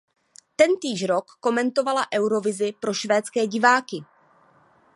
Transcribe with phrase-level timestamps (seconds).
[0.55, 3.97] Tentýž rok komentovala Eurovizi pro švédské diváky.